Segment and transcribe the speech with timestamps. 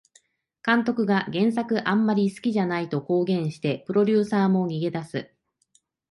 [0.65, 5.31] 監督が原作あんまり好きじゃないと公言してプロデューサーも逃げ出す